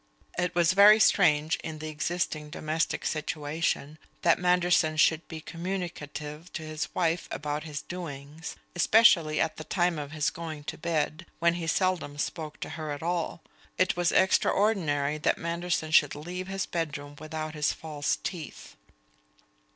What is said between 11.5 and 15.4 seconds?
he seldom spoke to her at all. It was extraordinary that